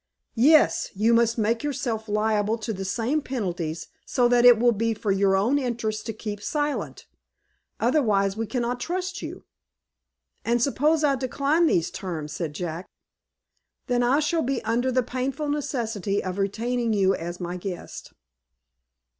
"Yes. 0.41 0.89
You 0.95 1.13
must 1.13 1.37
make 1.37 1.61
yourself 1.61 2.09
liable 2.09 2.57
to 2.57 2.73
the 2.73 2.85
same 2.85 3.21
penalties, 3.21 3.87
so 4.03 4.27
that 4.29 4.45
it 4.45 4.57
will 4.57 4.71
be 4.71 4.95
for 4.95 5.11
your 5.11 5.37
own 5.37 5.59
interest 5.59 6.07
to 6.07 6.11
keep 6.13 6.41
silent. 6.41 7.05
Otherwise 7.79 8.35
we 8.35 8.47
cannot 8.47 8.79
trust 8.79 9.21
you." 9.21 9.45
"And 10.43 10.59
suppose 10.59 11.03
I 11.03 11.17
decline 11.17 11.67
these 11.67 11.91
terms," 11.91 12.33
said 12.33 12.53
Jack. 12.55 12.87
"Then 13.85 14.01
I 14.01 14.21
shall 14.21 14.41
be 14.41 14.59
under 14.63 14.91
the 14.91 15.03
painful 15.03 15.49
necessity 15.49 16.23
of 16.23 16.39
retaining 16.39 16.93
you 16.93 17.13
as 17.13 17.39
my 17.39 17.55
guest." 17.57 18.11